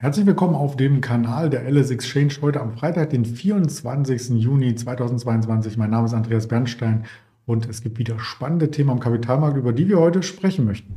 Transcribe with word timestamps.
Herzlich 0.00 0.26
willkommen 0.26 0.54
auf 0.54 0.76
dem 0.76 1.00
Kanal 1.00 1.50
der 1.50 1.68
LS 1.68 1.90
Exchange 1.90 2.34
heute 2.40 2.60
am 2.60 2.70
Freitag, 2.70 3.10
den 3.10 3.24
24. 3.24 4.40
Juni 4.40 4.76
2022. 4.76 5.76
Mein 5.76 5.90
Name 5.90 6.06
ist 6.06 6.14
Andreas 6.14 6.46
Bernstein 6.46 7.04
und 7.46 7.68
es 7.68 7.82
gibt 7.82 7.98
wieder 7.98 8.20
spannende 8.20 8.70
Themen 8.70 8.90
am 8.90 9.00
Kapitalmarkt, 9.00 9.56
über 9.56 9.72
die 9.72 9.88
wir 9.88 9.98
heute 9.98 10.22
sprechen 10.22 10.66
möchten. 10.66 10.94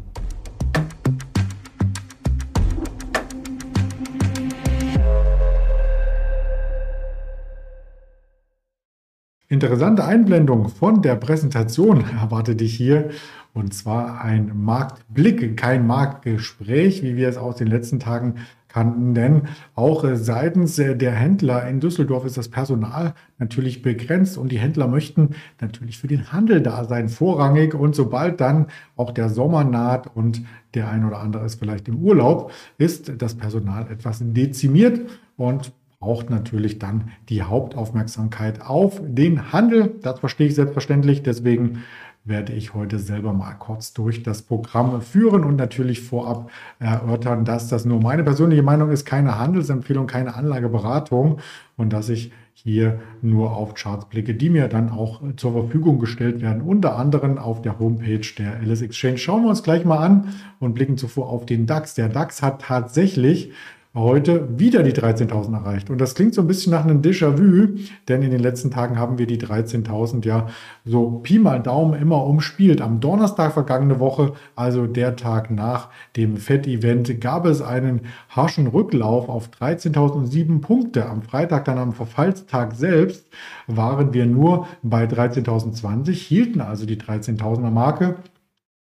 Interessante 9.47 10.05
Einblendung 10.05 10.69
von 10.69 11.01
der 11.01 11.15
Präsentation 11.15 12.05
erwartet 12.21 12.61
dich 12.61 12.75
hier. 12.75 13.09
Und 13.53 13.73
zwar 13.73 14.21
ein 14.21 14.51
Marktblick, 14.53 15.57
kein 15.57 15.85
Marktgespräch, 15.85 17.03
wie 17.03 17.17
wir 17.17 17.27
es 17.27 17.37
aus 17.37 17.57
den 17.57 17.67
letzten 17.67 17.99
Tagen 17.99 18.35
kannten. 18.71 19.13
Denn 19.13 19.43
auch 19.75 20.05
seitens 20.13 20.75
der 20.75 21.11
Händler 21.11 21.67
in 21.67 21.79
Düsseldorf 21.79 22.25
ist 22.25 22.37
das 22.37 22.49
Personal 22.49 23.13
natürlich 23.37 23.81
begrenzt 23.81 24.37
und 24.37 24.51
die 24.51 24.59
Händler 24.59 24.87
möchten 24.87 25.31
natürlich 25.59 25.97
für 25.97 26.07
den 26.07 26.31
Handel 26.31 26.61
da 26.61 26.85
sein, 26.85 27.09
vorrangig. 27.09 27.73
Und 27.73 27.95
sobald 27.95 28.41
dann 28.41 28.67
auch 28.95 29.11
der 29.11 29.29
Sommer 29.29 29.63
naht 29.63 30.15
und 30.15 30.43
der 30.73 30.89
ein 30.89 31.05
oder 31.05 31.19
andere 31.19 31.45
ist 31.45 31.55
vielleicht 31.55 31.87
im 31.87 31.97
Urlaub, 31.97 32.51
ist 32.77 33.11
das 33.21 33.35
Personal 33.35 33.87
etwas 33.91 34.19
dezimiert 34.21 35.01
und 35.37 35.73
braucht 35.99 36.29
natürlich 36.31 36.79
dann 36.79 37.11
die 37.29 37.43
Hauptaufmerksamkeit 37.43 38.61
auf 38.61 39.01
den 39.03 39.53
Handel. 39.53 39.95
Das 40.01 40.19
verstehe 40.19 40.47
ich 40.47 40.55
selbstverständlich. 40.55 41.21
Deswegen 41.21 41.83
werde 42.23 42.53
ich 42.53 42.73
heute 42.73 42.99
selber 42.99 43.33
mal 43.33 43.53
kurz 43.53 43.93
durch 43.93 44.21
das 44.21 44.43
Programm 44.43 45.01
führen 45.01 45.43
und 45.43 45.55
natürlich 45.55 46.01
vorab 46.01 46.51
erörtern, 46.79 47.45
dass 47.45 47.67
das 47.67 47.85
nur 47.85 47.99
meine 47.99 48.23
persönliche 48.23 48.61
Meinung 48.61 48.91
ist, 48.91 49.05
keine 49.05 49.39
Handelsempfehlung, 49.39 50.05
keine 50.05 50.35
Anlageberatung 50.35 51.39
und 51.77 51.93
dass 51.93 52.09
ich 52.09 52.31
hier 52.53 52.99
nur 53.23 53.55
auf 53.55 53.73
Charts 53.73 54.05
blicke, 54.05 54.35
die 54.35 54.51
mir 54.51 54.67
dann 54.67 54.91
auch 54.91 55.21
zur 55.35 55.53
Verfügung 55.53 55.97
gestellt 55.97 56.41
werden, 56.41 56.61
unter 56.61 56.95
anderem 56.95 57.39
auf 57.39 57.63
der 57.63 57.79
Homepage 57.79 58.21
der 58.37 58.61
LS 58.61 58.83
Exchange. 58.83 59.17
Schauen 59.17 59.43
wir 59.43 59.49
uns 59.49 59.63
gleich 59.63 59.83
mal 59.83 59.97
an 59.97 60.33
und 60.59 60.75
blicken 60.75 60.97
zuvor 60.97 61.29
auf 61.29 61.47
den 61.47 61.65
DAX. 61.65 61.95
Der 61.95 62.09
DAX 62.09 62.43
hat 62.43 62.61
tatsächlich 62.61 63.51
heute 63.93 64.57
wieder 64.57 64.83
die 64.83 64.93
13.000 64.93 65.53
erreicht. 65.53 65.89
Und 65.89 65.99
das 65.99 66.15
klingt 66.15 66.33
so 66.33 66.41
ein 66.41 66.47
bisschen 66.47 66.71
nach 66.71 66.85
einem 66.85 67.01
Déjà-vu, 67.01 67.75
denn 68.07 68.21
in 68.21 68.31
den 68.31 68.39
letzten 68.39 68.71
Tagen 68.71 68.97
haben 68.97 69.17
wir 69.17 69.27
die 69.27 69.37
13.000 69.37 70.25
ja 70.25 70.47
so 70.85 71.19
Pi 71.23 71.39
mal 71.39 71.61
Daumen 71.61 71.99
immer 71.99 72.25
umspielt. 72.25 72.81
Am 72.81 73.01
Donnerstag 73.01 73.51
vergangene 73.51 73.99
Woche, 73.99 74.33
also 74.55 74.87
der 74.87 75.17
Tag 75.17 75.51
nach 75.51 75.89
dem 76.15 76.37
FED-Event, 76.37 77.19
gab 77.19 77.45
es 77.45 77.61
einen 77.61 78.01
harschen 78.29 78.67
Rücklauf 78.67 79.27
auf 79.27 79.49
13.007 79.49 80.61
Punkte. 80.61 81.07
Am 81.07 81.21
Freitag, 81.21 81.65
dann 81.65 81.77
am 81.77 81.91
Verfallstag 81.91 82.75
selbst, 82.75 83.27
waren 83.67 84.13
wir 84.13 84.25
nur 84.25 84.67
bei 84.83 85.03
13.020, 85.03 86.11
hielten 86.11 86.61
also 86.61 86.85
die 86.85 86.97
13.000er 86.97 87.71
Marke 87.71 88.15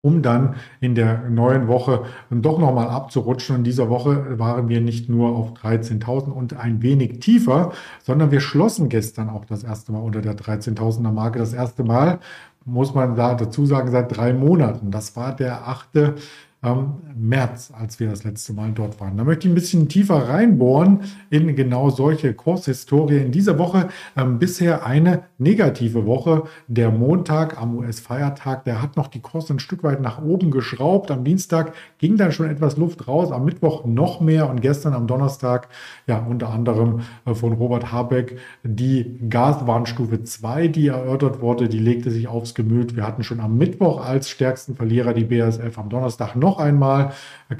um 0.00 0.22
dann 0.22 0.54
in 0.80 0.94
der 0.94 1.28
neuen 1.28 1.66
Woche 1.66 2.04
doch 2.30 2.58
nochmal 2.58 2.88
abzurutschen. 2.88 3.56
In 3.56 3.64
dieser 3.64 3.90
Woche 3.90 4.38
waren 4.38 4.68
wir 4.68 4.80
nicht 4.80 5.08
nur 5.08 5.30
auf 5.30 5.54
13.000 5.54 6.30
und 6.30 6.56
ein 6.56 6.82
wenig 6.82 7.18
tiefer, 7.18 7.72
sondern 8.04 8.30
wir 8.30 8.40
schlossen 8.40 8.88
gestern 8.88 9.28
auch 9.28 9.44
das 9.44 9.64
erste 9.64 9.92
Mal 9.92 10.00
unter 10.00 10.20
der 10.20 10.36
13.000er 10.36 11.10
Marke. 11.10 11.40
Das 11.40 11.52
erste 11.52 11.82
Mal, 11.82 12.20
muss 12.64 12.94
man 12.94 13.16
da 13.16 13.34
dazu 13.34 13.66
sagen, 13.66 13.90
seit 13.90 14.16
drei 14.16 14.32
Monaten. 14.32 14.90
Das 14.90 15.16
war 15.16 15.34
der 15.34 15.66
8 15.66 16.14
ähm, 16.62 16.94
März, 17.16 17.72
als 17.76 18.00
wir 18.00 18.08
das 18.08 18.24
letzte 18.24 18.52
Mal 18.52 18.72
dort 18.72 19.00
waren. 19.00 19.16
Da 19.16 19.24
möchte 19.24 19.46
ich 19.46 19.52
ein 19.52 19.54
bisschen 19.54 19.88
tiefer 19.88 20.28
reinbohren 20.28 21.00
in 21.30 21.54
genau 21.54 21.90
solche 21.90 22.34
Kurshistorie. 22.34 23.18
In 23.18 23.32
dieser 23.32 23.58
Woche 23.58 23.88
ähm, 24.16 24.38
bisher 24.38 24.84
eine 24.84 25.22
negative 25.38 26.04
Woche. 26.04 26.42
Der 26.66 26.90
Montag 26.90 27.60
am 27.60 27.78
US-Feiertag, 27.78 28.64
der 28.64 28.82
hat 28.82 28.96
noch 28.96 29.06
die 29.06 29.20
Kurse 29.20 29.54
ein 29.54 29.58
Stück 29.58 29.82
weit 29.82 30.00
nach 30.00 30.22
oben 30.22 30.50
geschraubt. 30.50 31.10
Am 31.10 31.24
Dienstag 31.24 31.72
ging 31.98 32.16
dann 32.16 32.32
schon 32.32 32.50
etwas 32.50 32.76
Luft 32.76 33.08
raus, 33.08 33.32
am 33.32 33.44
Mittwoch 33.44 33.84
noch 33.84 34.20
mehr 34.20 34.50
und 34.50 34.60
gestern 34.60 34.92
am 34.92 35.06
Donnerstag, 35.06 35.68
ja, 36.06 36.18
unter 36.18 36.50
anderem 36.50 37.00
äh, 37.24 37.34
von 37.34 37.52
Robert 37.54 37.92
Habeck, 37.92 38.38
die 38.62 39.18
Gaswarnstufe 39.30 40.22
2, 40.22 40.68
die 40.68 40.88
erörtert 40.88 41.40
wurde, 41.40 41.68
die 41.68 41.78
legte 41.78 42.10
sich 42.10 42.28
aufs 42.28 42.54
Gemüt. 42.54 42.96
Wir 42.96 43.06
hatten 43.06 43.22
schon 43.22 43.40
am 43.40 43.56
Mittwoch 43.56 44.04
als 44.04 44.28
stärksten 44.28 44.74
Verlierer 44.74 45.14
die 45.14 45.24
BASF, 45.24 45.78
am 45.78 45.88
Donnerstag 45.88 46.36
noch 46.36 46.48
noch 46.48 46.58
einmal 46.58 47.12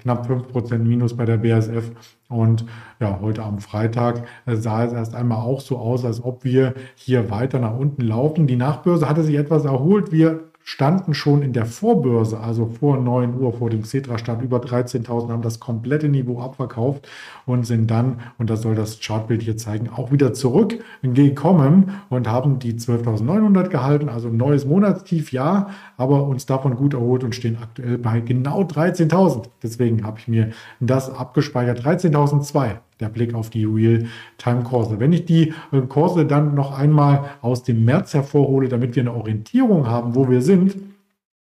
knapp 0.02 0.28
5% 0.28 0.78
Minus 0.78 1.16
bei 1.16 1.24
der 1.24 1.38
BASF. 1.38 1.90
Und 2.28 2.66
ja, 3.00 3.20
heute 3.22 3.42
am 3.42 3.58
Freitag 3.58 4.26
sah 4.46 4.84
es 4.84 4.92
erst 4.92 5.14
einmal 5.14 5.38
auch 5.38 5.60
so 5.60 5.78
aus, 5.78 6.04
als 6.04 6.22
ob 6.22 6.44
wir 6.44 6.74
hier 6.94 7.30
weiter 7.30 7.58
nach 7.58 7.74
unten 7.74 8.02
laufen. 8.02 8.46
Die 8.46 8.56
Nachbörse 8.56 9.08
hatte 9.08 9.22
sich 9.22 9.36
etwas 9.36 9.64
erholt. 9.64 10.12
Wir 10.12 10.47
standen 10.68 11.14
schon 11.14 11.40
in 11.40 11.54
der 11.54 11.64
Vorbörse, 11.64 12.40
also 12.40 12.66
vor 12.66 12.98
9 12.98 13.40
Uhr, 13.40 13.54
vor 13.54 13.70
dem 13.70 13.84
Xetra-Start, 13.84 14.42
über 14.42 14.58
13.000, 14.58 15.30
haben 15.30 15.40
das 15.40 15.60
komplette 15.60 16.10
Niveau 16.10 16.42
abverkauft 16.42 17.08
und 17.46 17.64
sind 17.64 17.90
dann, 17.90 18.20
und 18.36 18.50
das 18.50 18.60
soll 18.60 18.74
das 18.74 19.00
Chartbild 19.00 19.40
hier 19.40 19.56
zeigen, 19.56 19.88
auch 19.88 20.12
wieder 20.12 20.34
zurückgekommen 20.34 21.94
und 22.10 22.28
haben 22.28 22.58
die 22.58 22.74
12.900 22.74 23.70
gehalten, 23.70 24.10
also 24.10 24.28
neues 24.28 24.66
Monatstief, 24.66 25.32
ja, 25.32 25.70
aber 25.96 26.24
uns 26.24 26.44
davon 26.44 26.76
gut 26.76 26.92
erholt 26.92 27.24
und 27.24 27.34
stehen 27.34 27.56
aktuell 27.62 27.96
bei 27.96 28.20
genau 28.20 28.60
13.000. 28.60 29.44
Deswegen 29.62 30.04
habe 30.04 30.18
ich 30.18 30.28
mir 30.28 30.50
das 30.80 31.08
abgespeichert, 31.08 31.80
13.002 31.80 32.76
der 33.00 33.08
Blick 33.08 33.34
auf 33.34 33.50
die 33.50 33.64
Real-Time-Kurse. 33.64 35.00
Wenn 35.00 35.12
ich 35.12 35.24
die 35.24 35.52
äh, 35.72 35.80
Kurse 35.82 36.26
dann 36.26 36.54
noch 36.54 36.76
einmal 36.76 37.30
aus 37.40 37.62
dem 37.62 37.84
März 37.84 38.14
hervorhole, 38.14 38.68
damit 38.68 38.96
wir 38.96 39.02
eine 39.02 39.14
Orientierung 39.14 39.86
haben, 39.86 40.14
wo 40.14 40.28
wir 40.28 40.42
sind, 40.42 40.76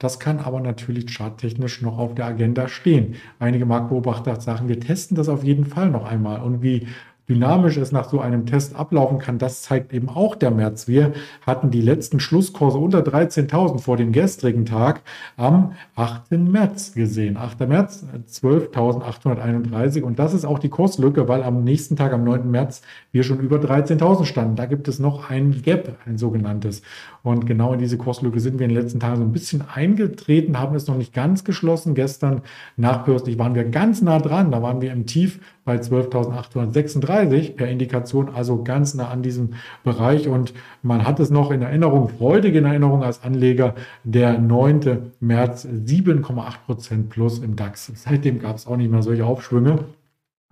Das 0.00 0.18
kann 0.18 0.38
aber 0.38 0.60
natürlich 0.60 1.14
charttechnisch 1.14 1.82
noch 1.82 1.98
auf 1.98 2.14
der 2.14 2.24
Agenda 2.24 2.68
stehen. 2.68 3.16
Einige 3.38 3.66
Marktbeobachter 3.66 4.40
sagen, 4.40 4.66
wir 4.66 4.80
testen 4.80 5.14
das 5.14 5.28
auf 5.28 5.44
jeden 5.44 5.66
Fall 5.66 5.90
noch 5.90 6.06
einmal. 6.06 6.40
Und 6.40 6.62
wie 6.62 6.88
dynamisch 7.30 7.76
es 7.76 7.92
nach 7.92 8.10
so 8.10 8.20
einem 8.20 8.44
Test 8.44 8.74
ablaufen 8.74 9.18
kann, 9.18 9.38
das 9.38 9.62
zeigt 9.62 9.94
eben 9.94 10.08
auch 10.08 10.34
der 10.34 10.50
März. 10.50 10.88
Wir 10.88 11.12
hatten 11.46 11.70
die 11.70 11.80
letzten 11.80 12.18
Schlusskurse 12.18 12.76
unter 12.76 12.98
13.000 13.00 13.78
vor 13.78 13.96
dem 13.96 14.10
gestrigen 14.12 14.66
Tag 14.66 15.02
am 15.36 15.72
8. 15.94 16.32
März 16.32 16.92
gesehen. 16.92 17.36
8. 17.36 17.60
März 17.68 18.04
12.831 18.28 20.02
und 20.02 20.18
das 20.18 20.34
ist 20.34 20.44
auch 20.44 20.58
die 20.58 20.68
Kurslücke, 20.68 21.28
weil 21.28 21.44
am 21.44 21.62
nächsten 21.62 21.96
Tag, 21.96 22.12
am 22.12 22.24
9. 22.24 22.50
März, 22.50 22.82
wir 23.12 23.22
schon 23.22 23.38
über 23.38 23.58
13.000 23.58 24.24
standen. 24.24 24.56
Da 24.56 24.66
gibt 24.66 24.88
es 24.88 24.98
noch 24.98 25.30
ein 25.30 25.62
Gap, 25.62 25.96
ein 26.06 26.18
sogenanntes. 26.18 26.82
Und 27.22 27.46
genau 27.46 27.72
in 27.72 27.78
diese 27.78 27.96
Kurslücke 27.96 28.40
sind 28.40 28.58
wir 28.58 28.66
in 28.66 28.74
den 28.74 28.82
letzten 28.82 28.98
Tagen 28.98 29.18
so 29.18 29.22
ein 29.22 29.32
bisschen 29.32 29.62
eingetreten, 29.72 30.58
haben 30.58 30.74
es 30.74 30.88
noch 30.88 30.96
nicht 30.96 31.12
ganz 31.12 31.44
geschlossen. 31.44 31.94
Gestern 31.94 32.42
nachbörslich 32.76 33.38
waren 33.38 33.54
wir 33.54 33.64
ganz 33.64 34.02
nah 34.02 34.18
dran. 34.18 34.50
Da 34.50 34.62
waren 34.62 34.80
wir 34.80 34.92
im 34.92 35.06
Tief 35.06 35.40
bei 35.70 35.76
12.836 35.76 37.54
per 37.54 37.68
Indikation, 37.68 38.28
also 38.34 38.64
ganz 38.64 38.94
nah 38.94 39.08
an 39.08 39.22
diesem 39.22 39.50
Bereich. 39.84 40.26
Und 40.26 40.52
man 40.82 41.06
hat 41.06 41.20
es 41.20 41.30
noch 41.30 41.52
in 41.52 41.62
Erinnerung, 41.62 42.08
freudige 42.08 42.58
in 42.58 42.64
Erinnerung 42.64 43.04
als 43.04 43.22
Anleger, 43.22 43.76
der 44.02 44.36
9. 44.40 45.12
März 45.20 45.64
7,8 45.66 46.54
Prozent 46.66 47.08
plus 47.08 47.38
im 47.38 47.54
DAX. 47.54 47.92
Seitdem 47.94 48.40
gab 48.40 48.56
es 48.56 48.66
auch 48.66 48.76
nicht 48.76 48.90
mehr 48.90 49.04
solche 49.04 49.24
Aufschwünge 49.24 49.84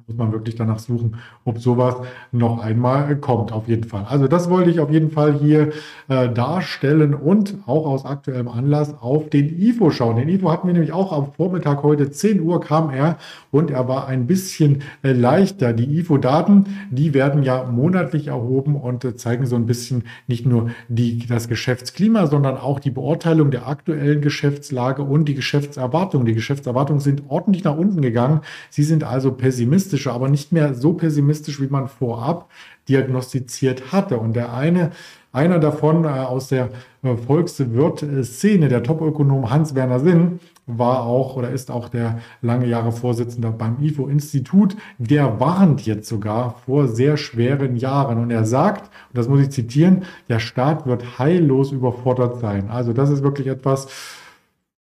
muss 0.08 0.16
man 0.16 0.32
wirklich 0.32 0.56
danach 0.56 0.78
suchen, 0.78 1.16
ob 1.44 1.58
sowas 1.58 1.96
noch 2.32 2.60
einmal 2.64 3.14
kommt, 3.16 3.52
auf 3.52 3.68
jeden 3.68 3.84
Fall. 3.84 4.06
Also 4.08 4.26
das 4.26 4.48
wollte 4.48 4.70
ich 4.70 4.80
auf 4.80 4.90
jeden 4.90 5.10
Fall 5.10 5.34
hier 5.34 5.72
äh, 6.08 6.30
darstellen 6.30 7.12
und 7.14 7.56
auch 7.66 7.84
aus 7.84 8.06
aktuellem 8.06 8.48
Anlass 8.48 8.94
auf 9.02 9.28
den 9.28 9.60
IFO 9.60 9.90
schauen. 9.90 10.16
Den 10.16 10.30
IFO 10.30 10.50
hatten 10.50 10.66
wir 10.66 10.72
nämlich 10.72 10.92
auch 10.92 11.12
am 11.12 11.32
Vormittag 11.34 11.82
heute, 11.82 12.10
10 12.10 12.40
Uhr 12.40 12.58
kam 12.60 12.88
er 12.88 13.18
und 13.50 13.70
er 13.70 13.86
war 13.86 14.08
ein 14.08 14.26
bisschen 14.26 14.82
äh, 15.02 15.12
leichter. 15.12 15.74
Die 15.74 15.98
IFO-Daten, 15.98 16.64
die 16.90 17.12
werden 17.12 17.42
ja 17.42 17.64
monatlich 17.64 18.28
erhoben 18.28 18.76
und 18.76 19.04
äh, 19.04 19.14
zeigen 19.14 19.44
so 19.44 19.56
ein 19.56 19.66
bisschen 19.66 20.04
nicht 20.26 20.46
nur 20.46 20.70
die, 20.88 21.26
das 21.26 21.48
Geschäftsklima, 21.48 22.28
sondern 22.28 22.56
auch 22.56 22.80
die 22.80 22.90
Beurteilung 22.90 23.50
der 23.50 23.68
aktuellen 23.68 24.22
Geschäftslage 24.22 25.02
und 25.02 25.26
die 25.26 25.34
Geschäftserwartungen. 25.34 26.26
Die 26.26 26.34
Geschäftserwartungen 26.34 27.00
sind 27.00 27.24
ordentlich 27.28 27.64
nach 27.64 27.76
unten 27.76 28.00
gegangen. 28.00 28.40
Sie 28.70 28.84
sind 28.84 29.04
also 29.04 29.32
pessimistisch 29.32 29.97
pessimistischer, 29.98 30.12
aber 30.12 30.28
nicht 30.28 30.52
mehr 30.52 30.74
so 30.74 30.92
pessimistisch, 30.92 31.60
wie 31.60 31.68
man 31.68 31.88
vorab 31.88 32.48
diagnostiziert 32.88 33.92
hatte. 33.92 34.18
Und 34.18 34.34
der 34.34 34.52
eine, 34.52 34.90
einer 35.32 35.58
davon 35.58 36.04
äh, 36.04 36.08
aus 36.08 36.48
der 36.48 36.70
äh, 37.02 37.16
Volkswirt-Szene, 37.16 38.68
der 38.68 38.82
Topökonom 38.82 39.50
Hans-Werner 39.50 40.00
Sinn, 40.00 40.40
war 40.66 41.06
auch 41.06 41.36
oder 41.36 41.50
ist 41.50 41.70
auch 41.70 41.88
der 41.88 42.18
lange 42.42 42.66
Jahre 42.66 42.92
Vorsitzender 42.92 43.50
beim 43.50 43.76
IFO-Institut. 43.80 44.76
Der 44.98 45.40
warnt 45.40 45.86
jetzt 45.86 46.08
sogar 46.08 46.56
vor 46.66 46.88
sehr 46.88 47.16
schweren 47.16 47.76
Jahren. 47.76 48.18
Und 48.18 48.30
er 48.30 48.44
sagt, 48.44 48.90
und 49.10 49.18
das 49.18 49.28
muss 49.28 49.40
ich 49.40 49.50
zitieren, 49.50 50.04
der 50.28 50.40
Staat 50.40 50.86
wird 50.86 51.18
heillos 51.18 51.72
überfordert 51.72 52.40
sein. 52.40 52.68
Also 52.70 52.92
das 52.92 53.10
ist 53.10 53.22
wirklich 53.22 53.46
etwas, 53.46 53.88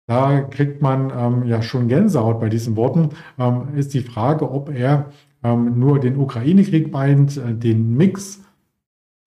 da 0.09 0.41
kriegt 0.41 0.81
man 0.81 1.13
ähm, 1.15 1.45
ja 1.45 1.61
schon 1.61 1.87
Gänsehaut 1.87 2.39
bei 2.39 2.49
diesen 2.49 2.75
Worten. 2.75 3.09
Ähm, 3.37 3.75
ist 3.75 3.93
die 3.93 4.01
Frage, 4.01 4.51
ob 4.51 4.75
er 4.75 5.11
ähm, 5.43 5.77
nur 5.77 5.99
den 5.99 6.17
Ukraine-Krieg 6.17 6.91
meint, 6.91 7.37
äh, 7.37 7.53
den 7.53 7.95
Mix 7.95 8.41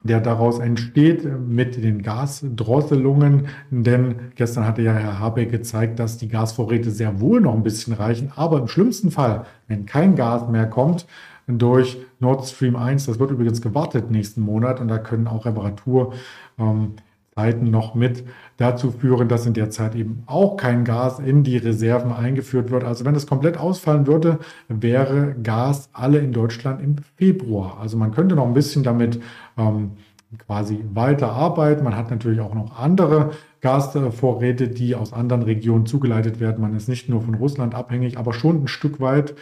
der 0.05 0.21
daraus 0.21 0.59
entsteht 0.59 1.25
mit 1.39 1.81
den 1.81 2.03
Gasdrosselungen. 2.03 3.47
Denn 3.71 4.33
gestern 4.35 4.67
hatte 4.67 4.83
ja 4.83 4.93
Herr 4.93 5.21
Habeck 5.21 5.53
gezeigt, 5.53 6.01
dass 6.01 6.19
die 6.19 6.27
Gasvorräte 6.27 6.91
sehr 6.91 7.21
wohl 7.21 7.41
noch 7.41 7.55
ein 7.55 7.63
bisschen 7.63 7.93
reichen. 7.93 8.33
Aber 8.35 8.59
im 8.59 8.67
schlimmsten 8.67 9.13
Fall, 9.13 9.47
wenn 9.69 9.87
kein 9.87 10.17
Gas 10.17 10.49
mehr 10.49 10.67
kommt, 10.67 11.07
durch 11.47 11.99
Nord 12.19 12.45
Stream 12.45 12.75
1, 12.75 13.07
das 13.07 13.21
wird 13.21 13.31
übrigens 13.31 13.63
gewartet 13.63 14.11
nächsten 14.11 14.41
Monat 14.41 14.81
und 14.81 14.89
da 14.89 14.99
können 14.99 15.29
auch 15.29 15.47
Reparatur 15.47 16.15
ähm, 16.59 16.95
Zeiten 17.35 17.71
noch 17.71 17.95
mit 17.95 18.25
dazu 18.59 18.91
führen, 18.91 19.29
dass 19.29 19.47
in 19.47 19.55
der 19.55 19.71
Zeit 19.71 19.95
eben 19.95 20.23
auch 20.27 20.57
kein 20.57 20.85
Gas 20.85 21.19
in 21.19 21.45
die 21.45 21.57
Reserven 21.57 22.13
eingeführt 22.13 22.71
wird. 22.71 22.85
Also 22.85 23.05
wenn 23.07 23.15
es 23.15 23.27
komplett 23.27 23.57
ausfallen 23.57 24.07
würde, 24.07 24.39
wäre 24.69 25.35
Gas 25.43 25.89
alle 25.95 26.19
in 26.19 26.33
Deutschland 26.33 26.83
im 26.83 26.97
Februar. 27.17 27.79
Also 27.81 27.97
man 27.97 28.13
könnte 28.13 28.35
noch 28.35 28.47
ein 28.47 28.53
bisschen 28.53 28.83
damit 28.83 29.21
ähm, 29.57 29.93
quasi 30.47 30.85
weiterarbeiten. 30.93 31.85
Man 31.85 31.97
hat 31.97 32.11
natürlich 32.11 32.41
auch 32.41 32.55
noch 32.55 32.79
andere 32.79 33.31
Gasvorräte, 33.63 34.69
die 34.69 34.95
aus 34.97 35.13
anderen 35.13 35.45
Regionen 35.45 35.87
zugeleitet 35.87 36.41
werden. 36.41 36.61
Man 36.61 36.77
ist 36.77 36.89
nicht 36.89 37.09
nur 37.09 37.23
von 37.23 37.35
Russland 37.35 37.75
abhängig, 37.75 38.19
aber 38.19 38.33
schon 38.33 38.65
ein 38.65 38.69
Stück 38.69 39.01
weit 39.01 39.35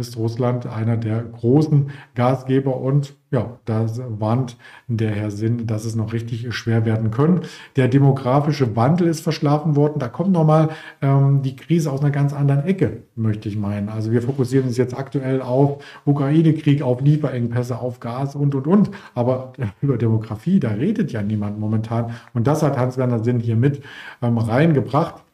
ist 0.00 0.16
Russland 0.16 0.66
einer 0.66 0.96
der 0.96 1.22
großen 1.22 1.90
Gasgeber 2.14 2.80
und 2.80 3.14
ja, 3.30 3.58
da 3.64 3.86
warnt 4.08 4.56
der 4.86 5.10
Herr 5.10 5.32
Sinn, 5.32 5.66
dass 5.66 5.84
es 5.84 5.96
noch 5.96 6.12
richtig 6.12 6.54
schwer 6.54 6.84
werden 6.84 7.10
können. 7.10 7.40
Der 7.74 7.88
demografische 7.88 8.76
Wandel 8.76 9.08
ist 9.08 9.22
verschlafen 9.22 9.74
worden. 9.74 9.98
Da 9.98 10.06
kommt 10.06 10.30
nochmal 10.30 10.68
ähm, 11.02 11.42
die 11.42 11.56
Krise 11.56 11.90
aus 11.90 12.00
einer 12.00 12.12
ganz 12.12 12.32
anderen 12.32 12.64
Ecke, 12.64 13.02
möchte 13.16 13.48
ich 13.48 13.56
meinen. 13.56 13.88
Also 13.88 14.12
wir 14.12 14.22
fokussieren 14.22 14.68
uns 14.68 14.76
jetzt 14.76 14.96
aktuell 14.96 15.42
auf 15.42 15.82
Ukraine-Krieg, 16.04 16.82
auf 16.82 17.00
Lieferengpässe, 17.00 17.76
auf 17.76 17.98
Gas 17.98 18.36
und, 18.36 18.54
und, 18.54 18.68
und. 18.68 18.90
Aber 19.16 19.52
über 19.80 19.98
Demografie, 19.98 20.60
da 20.60 20.68
redet 20.68 21.10
ja 21.10 21.20
niemand 21.20 21.58
momentan. 21.58 22.12
Und 22.34 22.46
das 22.46 22.62
hat 22.62 22.78
Hans-Werner 22.78 23.24
Sinn 23.24 23.40
hier 23.40 23.56
mit 23.64 23.82
ähm, 24.22 24.38
reingebracht. 24.38 25.24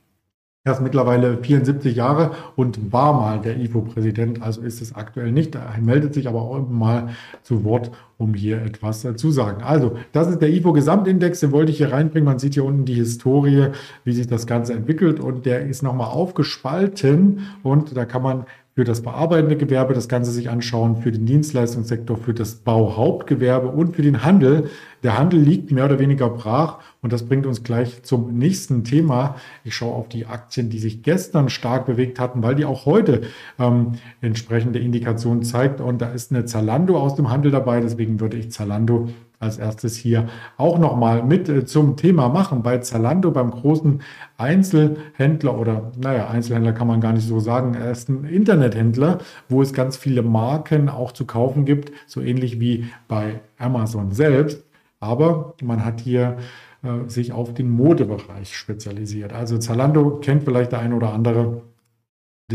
Er 0.62 0.74
ist 0.74 0.82
mittlerweile 0.82 1.38
74 1.38 1.96
Jahre 1.96 2.32
und 2.54 2.92
war 2.92 3.14
mal 3.14 3.40
der 3.40 3.58
IFO-Präsident, 3.58 4.42
also 4.42 4.60
ist 4.60 4.82
es 4.82 4.94
aktuell 4.94 5.32
nicht. 5.32 5.54
Er 5.54 5.78
meldet 5.80 6.12
sich 6.12 6.28
aber 6.28 6.42
auch 6.42 6.68
mal 6.68 7.08
zu 7.42 7.64
Wort, 7.64 7.90
um 8.18 8.34
hier 8.34 8.60
etwas 8.60 9.06
zu 9.16 9.30
sagen. 9.30 9.62
Also, 9.62 9.96
das 10.12 10.28
ist 10.28 10.42
der 10.42 10.50
IFO-Gesamtindex, 10.50 11.40
den 11.40 11.52
wollte 11.52 11.72
ich 11.72 11.78
hier 11.78 11.92
reinbringen. 11.92 12.26
Man 12.26 12.38
sieht 12.38 12.54
hier 12.54 12.66
unten 12.66 12.84
die 12.84 12.94
Historie, 12.94 13.68
wie 14.04 14.12
sich 14.12 14.26
das 14.26 14.46
Ganze 14.46 14.74
entwickelt 14.74 15.18
und 15.18 15.46
der 15.46 15.64
ist 15.64 15.82
nochmal 15.82 16.08
aufgespalten 16.08 17.40
und 17.62 17.96
da 17.96 18.04
kann 18.04 18.22
man 18.22 18.44
für 18.80 18.84
das 18.84 19.02
bearbeitende 19.02 19.58
Gewerbe 19.58 19.92
das 19.92 20.08
Ganze 20.08 20.30
sich 20.30 20.48
anschauen, 20.48 20.96
für 20.96 21.12
den 21.12 21.26
Dienstleistungssektor, 21.26 22.16
für 22.16 22.32
das 22.32 22.54
Bauhauptgewerbe 22.54 23.68
und 23.68 23.94
für 23.94 24.00
den 24.00 24.24
Handel. 24.24 24.70
Der 25.02 25.18
Handel 25.18 25.38
liegt 25.38 25.70
mehr 25.70 25.84
oder 25.84 25.98
weniger 25.98 26.30
brach 26.30 26.78
und 27.02 27.12
das 27.12 27.26
bringt 27.26 27.44
uns 27.44 27.62
gleich 27.62 28.04
zum 28.04 28.38
nächsten 28.38 28.82
Thema. 28.82 29.36
Ich 29.64 29.74
schaue 29.74 29.92
auf 29.92 30.08
die 30.08 30.24
Aktien, 30.24 30.70
die 30.70 30.78
sich 30.78 31.02
gestern 31.02 31.50
stark 31.50 31.84
bewegt 31.84 32.18
hatten, 32.18 32.42
weil 32.42 32.54
die 32.54 32.64
auch 32.64 32.86
heute 32.86 33.20
ähm, 33.58 33.96
entsprechende 34.22 34.78
Indikationen 34.78 35.42
zeigt 35.42 35.82
und 35.82 36.00
da 36.00 36.10
ist 36.10 36.32
eine 36.32 36.46
Zalando 36.46 36.98
aus 36.98 37.16
dem 37.16 37.28
Handel 37.28 37.50
dabei. 37.50 37.80
Deswegen 37.80 38.18
würde 38.18 38.38
ich 38.38 38.50
Zalando 38.50 39.10
als 39.40 39.56
erstes 39.58 39.96
hier 39.96 40.28
auch 40.58 40.78
nochmal 40.78 41.24
mit 41.24 41.48
äh, 41.48 41.64
zum 41.64 41.96
Thema 41.96 42.28
machen. 42.28 42.62
Bei 42.62 42.78
Zalando, 42.78 43.30
beim 43.32 43.50
großen 43.50 44.02
Einzelhändler 44.36 45.58
oder 45.58 45.90
naja, 45.98 46.28
Einzelhändler 46.28 46.72
kann 46.72 46.86
man 46.86 47.00
gar 47.00 47.14
nicht 47.14 47.26
so 47.26 47.40
sagen, 47.40 47.74
er 47.74 47.90
ist 47.90 48.08
ein 48.08 48.24
Internethändler, 48.24 49.18
wo 49.48 49.62
es 49.62 49.72
ganz 49.72 49.96
viele 49.96 50.22
Marken 50.22 50.88
auch 50.88 51.12
zu 51.12 51.26
kaufen 51.26 51.64
gibt, 51.64 51.90
so 52.06 52.20
ähnlich 52.20 52.60
wie 52.60 52.86
bei 53.08 53.40
Amazon 53.58 54.12
selbst. 54.12 54.62
Aber 55.00 55.54
man 55.62 55.84
hat 55.84 56.00
hier 56.00 56.36
äh, 56.82 57.08
sich 57.08 57.32
auf 57.32 57.54
den 57.54 57.70
Modebereich 57.70 58.54
spezialisiert. 58.54 59.32
Also 59.32 59.56
Zalando 59.56 60.18
kennt 60.18 60.44
vielleicht 60.44 60.72
der 60.72 60.80
eine 60.80 60.94
oder 60.94 61.14
andere 61.14 61.62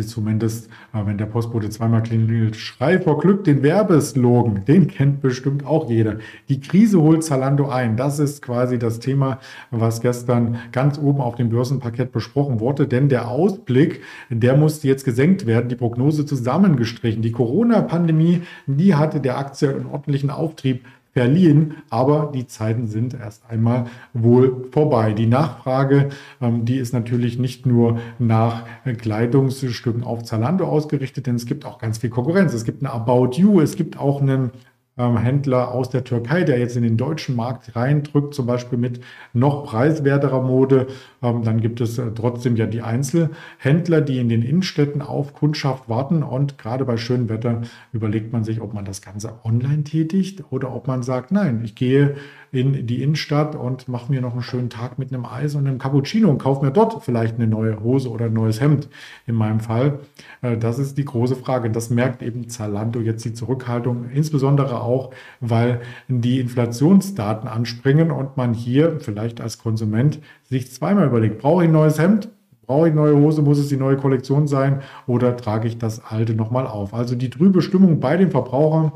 zumindest, 0.04 0.68
äh, 0.94 1.06
wenn 1.06 1.18
der 1.18 1.26
Postbote 1.26 1.70
zweimal 1.70 2.04
klingelt, 2.04 2.56
Schrei 2.56 3.00
vor 3.00 3.20
Glück, 3.20 3.44
den 3.44 3.64
Werbeslogan, 3.64 4.66
den 4.66 4.88
kennt 4.88 5.22
bestimmt 5.22 5.66
auch 5.66 5.90
jeder. 5.90 6.18
Die 6.50 6.60
Krise 6.60 7.02
holt 7.02 7.24
Zalando 7.24 7.70
ein. 7.70 7.98
Das 7.98 8.20
ist 8.20 8.42
quasi 8.42 8.80
das 8.80 9.00
Thema, 9.00 9.40
was 9.72 10.02
gestern 10.02 10.58
ganz 10.72 10.98
oben 10.98 11.22
auf 11.22 11.36
dem 11.36 11.50
Börsenparkett 11.50 12.12
besprochen 12.12 12.60
wurde, 12.60 12.88
denn 12.88 13.10
der 13.10 13.30
Ausblick, 13.30 14.02
der 14.30 14.58
musste 14.58 14.88
jetzt 14.88 15.06
gesenkt 15.06 15.46
werden, 15.46 15.70
die 15.70 15.76
Prognose 15.76 16.26
zusammengestrichen. 16.26 17.22
Die 17.22 17.32
Corona-Pandemie, 17.32 18.42
die 18.66 18.96
hatte 18.96 19.20
der 19.20 19.38
Aktie 19.38 19.70
einen 19.70 19.86
ordentlichen 19.86 20.30
Auftrieb 20.30 20.86
verliehen, 21.16 21.76
aber 21.90 22.30
die 22.34 22.46
Zeiten 22.46 22.88
sind 22.88 23.14
erst 23.14 23.50
einmal 23.50 23.86
wohl 24.14 24.68
vorbei. 24.72 25.14
Die 25.14 25.28
Nachfrage, 25.28 26.10
ähm, 26.42 26.66
die 26.66 26.76
ist 26.76 26.94
natürlich 26.94 27.40
nicht 27.40 27.66
nur 27.66 28.00
nach 28.20 28.64
Kleidungsstücken 28.84 30.04
auf 30.04 30.24
Zalando 30.24 30.66
ausgerichtet, 30.68 31.26
denn 31.28 31.36
es 31.36 31.46
gibt 31.46 31.66
auch 31.66 31.80
ganz 31.80 32.00
viel 32.00 32.10
Konkurrenz. 32.10 32.54
Es 32.54 32.66
gibt 32.66 32.84
eine 32.84 32.92
About 32.92 33.38
You, 33.38 33.62
es 33.62 33.78
gibt 33.78 33.98
auch 33.98 34.22
einen 34.22 34.52
ähm, 34.98 35.18
Händler 35.18 35.72
aus 35.72 35.90
der 35.90 36.04
Türkei, 36.04 36.44
der 36.44 36.58
jetzt 36.58 36.78
in 36.78 36.84
den 36.84 36.98
deutschen 36.98 37.36
Markt 37.36 37.76
reindrückt, 37.76 38.34
zum 38.34 38.46
Beispiel 38.46 38.78
mit 38.78 39.02
noch 39.34 39.66
preiswerterer 39.66 40.42
Mode. 40.42 40.88
Ähm, 41.22 41.44
dann 41.44 41.60
gibt 41.60 41.82
es 41.82 41.98
äh, 41.98 42.12
trotzdem 42.16 42.56
ja 42.56 42.66
die 42.66 42.82
Einzelhändler, 42.82 44.02
die 44.02 44.20
in 44.20 44.30
den 44.30 44.42
Innenstädten 44.42 45.02
auf 45.02 45.34
Kundschaft 45.34 45.90
warten. 45.90 46.24
Und 46.24 46.58
gerade 46.58 46.86
bei 46.86 46.98
schönem 46.98 47.30
Wetter 47.30 47.62
überlegt 47.92 48.32
man 48.32 48.44
sich, 48.44 48.62
ob 48.62 48.74
man 48.74 48.86
das 48.86 49.02
Ganze 49.02 49.34
online 49.44 49.84
tätigt 49.84 50.44
oder 50.50 50.74
ob 50.74 50.88
man 50.88 51.04
sagt, 51.04 51.32
nein, 51.32 51.62
ich 51.64 51.76
gehe 51.76 52.16
in 52.56 52.88
die 52.88 53.04
Innenstadt 53.04 53.56
und 53.56 53.88
mache 53.88 54.12
mir 54.12 54.22
noch 54.22 54.34
einen 54.34 54.42
schönen 54.42 54.70
Tag 54.70 54.98
mit 54.98 55.14
einem 55.14 55.26
Eis 55.26 55.56
und 55.56 55.68
einem 55.68 55.78
Cappuccino 55.78 56.30
und 56.30 56.38
kaufe 56.38 56.66
mir 56.66 56.72
dort 56.72 57.04
vielleicht 57.04 57.36
eine 57.36 57.48
neue 57.48 57.82
Hose 57.82 58.10
oder 58.10 58.26
ein 58.26 58.34
neues 58.34 58.62
Hemd 58.62 58.90
in 59.28 59.36
meinem 59.36 59.60
Fall. 59.60 60.00
Äh, 60.42 60.58
das 60.58 60.80
ist 60.80 60.98
die 60.98 61.06
große 61.06 61.36
Frage. 61.36 61.70
Das 61.70 61.90
merkt 61.90 62.24
eben 62.24 62.50
Zalando 62.50 63.00
jetzt 63.00 63.26
die 63.26 63.34
Zurückhaltung, 63.34 64.10
insbesondere 64.10 64.82
auch, 64.82 65.12
weil 65.42 65.82
die 66.08 66.40
Inflationsdaten 66.40 67.50
anspringen 67.50 68.12
und 68.12 68.38
man 68.38 68.54
hier 68.54 69.00
vielleicht 69.00 69.42
als 69.42 69.58
Konsument 69.58 70.20
sich 70.44 70.72
zweimal 70.72 71.08
überlegt, 71.08 71.40
brauche 71.40 71.64
ich 71.64 71.70
ein 71.70 71.74
neues 71.74 72.00
Hemd? 72.00 72.30
Brauche 72.66 72.88
ich 72.88 72.96
neue 72.96 73.16
Hose? 73.16 73.42
Muss 73.44 73.60
es 73.60 73.68
die 73.68 73.78
neue 73.78 73.98
Kollektion 73.98 74.48
sein? 74.48 74.82
Oder 75.06 75.38
trage 75.38 75.68
ich 75.68 75.78
das 75.78 76.04
alte 76.04 76.34
nochmal 76.34 76.66
auf? 76.66 76.94
Also 76.94 77.16
die 77.16 77.30
trübe 77.30 77.62
Stimmung 77.62 78.00
bei 78.00 78.18
den 78.18 78.32
Verbrauchern 78.32 78.92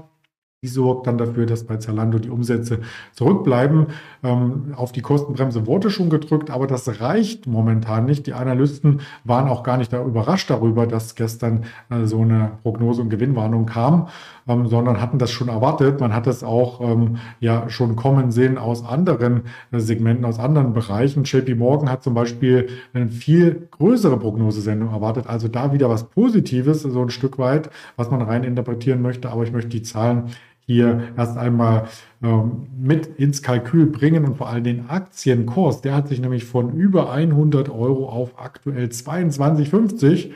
die 0.62 0.68
sorgt 0.68 1.08
dann 1.08 1.18
dafür, 1.18 1.46
dass 1.46 1.64
bei 1.64 1.78
Zalando 1.78 2.20
die 2.20 2.30
Umsätze 2.30 2.82
zurückbleiben. 3.14 3.88
Ähm, 4.24 4.74
auf 4.76 4.92
die 4.92 5.02
Kostenbremse 5.02 5.66
wurde 5.66 5.90
schon 5.90 6.10
gedrückt, 6.10 6.50
aber 6.50 6.68
das 6.68 7.00
reicht 7.00 7.48
momentan 7.48 8.04
nicht. 8.04 8.28
Die 8.28 8.34
Analysten 8.34 9.00
waren 9.24 9.48
auch 9.48 9.64
gar 9.64 9.78
nicht 9.78 9.94
da 9.94 10.04
überrascht 10.04 10.50
darüber, 10.50 10.86
dass 10.86 11.16
gestern 11.16 11.64
äh, 11.90 12.06
so 12.06 12.24
eine 12.24 12.52
Prognose 12.62 13.02
und 13.02 13.10
Gewinnwarnung 13.10 13.68
kam, 13.68 14.10
ähm, 14.50 14.68
sondern 14.68 15.00
hatten 15.00 15.18
das 15.18 15.32
schon 15.32 15.48
erwartet. 15.48 16.02
Man 16.02 16.14
hat 16.14 16.28
es 16.28 16.44
auch 16.44 16.82
ähm, 16.82 17.20
ja 17.40 17.70
schon 17.70 17.96
kommen 17.96 18.32
sehen 18.32 18.58
aus 18.58 18.84
anderen 18.84 19.44
äh, 19.72 19.80
Segmenten, 19.80 20.26
aus 20.26 20.40
anderen 20.40 20.74
Bereichen. 20.74 21.24
JP 21.24 21.56
Morgan 21.56 21.90
hat 21.90 22.04
zum 22.04 22.14
Beispiel 22.14 22.68
eine 22.94 23.08
viel 23.08 23.70
größere 23.72 24.18
Prognosesendung 24.20 24.92
erwartet. 24.92 25.28
Also 25.28 25.48
da 25.48 25.72
wieder 25.72 25.90
was 25.90 26.10
Positives, 26.10 26.82
so 26.82 27.02
ein 27.02 27.12
Stück 27.12 27.40
weit, 27.40 27.70
was 27.96 28.12
man 28.12 28.22
rein 28.22 28.44
interpretieren 28.44 29.02
möchte. 29.02 29.30
Aber 29.30 29.44
ich 29.44 29.54
möchte 29.54 29.70
die 29.70 29.84
Zahlen 29.84 30.32
hier 30.70 31.02
erst 31.18 31.36
einmal 31.36 31.88
ähm, 32.22 32.68
mit 32.80 33.08
ins 33.18 33.42
Kalkül 33.42 33.88
bringen 33.88 34.24
und 34.24 34.38
vor 34.38 34.50
allem 34.50 34.64
den 34.64 34.88
Aktienkurs, 34.88 35.82
der 35.82 35.96
hat 35.96 36.10
sich 36.10 36.22
nämlich 36.22 36.46
von 36.46 36.76
über 36.76 37.12
100 37.12 37.70
Euro 37.70 38.08
auf 38.08 38.40
aktuell 38.40 38.86
22,50, 38.86 40.30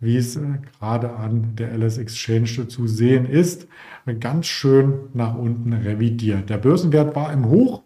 wie 0.00 0.16
es 0.16 0.36
äh, 0.36 0.40
gerade 0.78 1.16
an 1.16 1.56
der 1.56 1.76
LS 1.76 1.98
Exchange 1.98 2.68
zu 2.68 2.86
sehen 2.86 3.26
ist, 3.26 3.68
ganz 4.18 4.46
schön 4.46 4.94
nach 5.12 5.36
unten 5.36 5.74
revidiert. 5.74 6.48
Der 6.48 6.56
Börsenwert 6.56 7.14
war 7.14 7.30
im 7.30 7.44
Hoch 7.50 7.82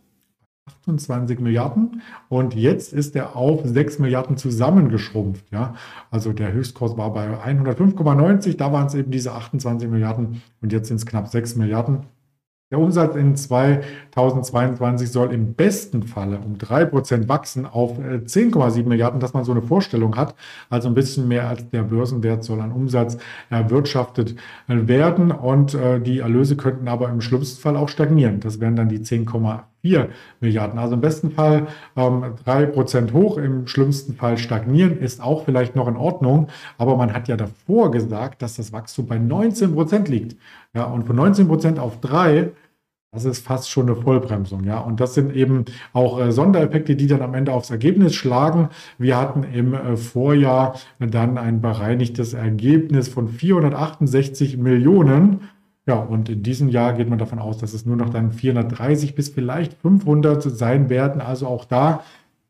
28 0.66 1.40
Milliarden 1.40 2.02
und 2.28 2.54
jetzt 2.54 2.92
ist 2.92 3.16
er 3.16 3.36
auf 3.36 3.62
6 3.64 3.98
Milliarden 3.98 4.36
zusammengeschrumpft. 4.36 5.50
Ja? 5.50 5.74
Also 6.10 6.32
der 6.32 6.52
Höchstkurs 6.52 6.96
war 6.96 7.12
bei 7.12 7.28
105,90, 7.28 8.56
da 8.56 8.72
waren 8.72 8.86
es 8.86 8.94
eben 8.94 9.10
diese 9.10 9.32
28 9.32 9.88
Milliarden 9.88 10.42
und 10.62 10.72
jetzt 10.72 10.88
sind 10.88 10.96
es 10.96 11.06
knapp 11.06 11.28
6 11.28 11.56
Milliarden. 11.56 12.06
Der 12.70 12.78
Umsatz 12.78 13.16
in 13.16 13.34
2022 13.34 15.10
soll 15.10 15.32
im 15.32 15.54
besten 15.54 16.04
Falle 16.04 16.38
um 16.38 16.54
3% 16.54 17.28
wachsen 17.28 17.66
auf 17.66 17.98
10,7 17.98 18.78
äh, 18.78 18.82
Milliarden, 18.84 19.18
dass 19.18 19.34
man 19.34 19.42
so 19.42 19.50
eine 19.50 19.62
Vorstellung 19.62 20.16
hat. 20.16 20.36
Also 20.68 20.86
ein 20.86 20.94
bisschen 20.94 21.26
mehr 21.26 21.48
als 21.48 21.68
der 21.70 21.82
Börsenwert 21.82 22.44
soll 22.44 22.60
an 22.60 22.70
Umsatz 22.70 23.18
erwirtschaftet 23.50 24.36
äh, 24.68 24.86
werden. 24.86 25.32
Und 25.32 25.74
äh, 25.74 25.98
die 26.00 26.20
Erlöse 26.20 26.56
könnten 26.56 26.86
aber 26.86 27.08
im 27.08 27.20
schlimmsten 27.20 27.60
Fall 27.60 27.76
auch 27.76 27.88
stagnieren. 27.88 28.38
Das 28.38 28.60
wären 28.60 28.76
dann 28.76 28.88
die 28.88 29.00
10,4 29.00 29.64
Milliarden. 29.82 30.78
Also 30.78 30.94
im 30.94 31.00
besten 31.00 31.30
Fall 31.30 31.68
ähm, 31.96 32.34
3% 32.46 33.12
hoch, 33.12 33.38
im 33.38 33.66
schlimmsten 33.66 34.14
Fall 34.14 34.38
stagnieren, 34.38 34.98
ist 34.98 35.22
auch 35.22 35.44
vielleicht 35.44 35.76
noch 35.76 35.88
in 35.88 35.96
Ordnung. 35.96 36.48
Aber 36.78 36.96
man 36.96 37.12
hat 37.12 37.28
ja 37.28 37.36
davor 37.36 37.90
gesagt, 37.90 38.42
dass 38.42 38.56
das 38.56 38.72
Wachstum 38.72 39.06
bei 39.06 39.16
19% 39.16 40.08
liegt. 40.08 40.36
Ja, 40.74 40.84
und 40.84 41.04
von 41.04 41.18
19% 41.18 41.78
auf 41.78 42.00
3 42.00 42.52
das 43.12 43.24
ist 43.24 43.44
fast 43.44 43.68
schon 43.68 43.88
eine 43.90 44.00
Vollbremsung, 44.00 44.62
ja. 44.62 44.78
Und 44.78 45.00
das 45.00 45.14
sind 45.14 45.34
eben 45.34 45.64
auch 45.92 46.20
äh, 46.20 46.30
Sondereffekte, 46.30 46.94
die 46.94 47.08
dann 47.08 47.22
am 47.22 47.34
Ende 47.34 47.52
aufs 47.52 47.70
Ergebnis 47.70 48.14
schlagen. 48.14 48.68
Wir 48.98 49.16
hatten 49.16 49.42
im 49.42 49.74
äh, 49.74 49.96
Vorjahr 49.96 50.76
dann 51.00 51.36
ein 51.36 51.60
bereinigtes 51.60 52.34
Ergebnis 52.34 53.08
von 53.08 53.26
468 53.26 54.58
Millionen. 54.58 55.40
Ja, 55.86 55.94
und 55.94 56.28
in 56.28 56.42
diesem 56.42 56.68
Jahr 56.68 56.92
geht 56.92 57.08
man 57.08 57.18
davon 57.18 57.38
aus, 57.38 57.58
dass 57.58 57.72
es 57.72 57.86
nur 57.86 57.96
noch 57.96 58.10
dann 58.10 58.32
430 58.32 59.14
bis 59.14 59.30
vielleicht 59.30 59.74
500 59.74 60.42
sein 60.42 60.90
werden. 60.90 61.20
Also 61.20 61.46
auch 61.46 61.64
da 61.64 62.02